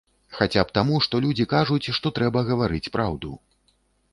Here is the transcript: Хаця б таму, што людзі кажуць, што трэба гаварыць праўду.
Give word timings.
Хаця 0.37 0.61
б 0.69 0.73
таму, 0.77 0.95
што 1.07 1.19
людзі 1.25 1.45
кажуць, 1.53 1.91
што 1.99 2.07
трэба 2.17 2.43
гаварыць 2.49 2.91
праўду. 2.97 3.31